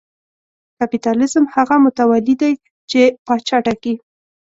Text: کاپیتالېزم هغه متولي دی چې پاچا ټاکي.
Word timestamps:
کاپیتالېزم 0.77 1.43
هغه 1.55 1.75
متولي 1.83 2.35
دی 2.41 2.51
چې 2.91 3.01
پاچا 3.25 3.57
ټاکي. 3.65 3.93